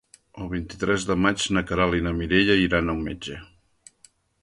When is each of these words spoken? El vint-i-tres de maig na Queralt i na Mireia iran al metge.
El 0.43 0.47
vint-i-tres 0.53 1.05
de 1.09 1.17
maig 1.27 1.45
na 1.57 1.63
Queralt 1.73 1.99
i 1.99 2.07
na 2.09 2.17
Mireia 2.23 2.59
iran 2.65 2.93
al 2.97 3.07
metge. 3.11 3.41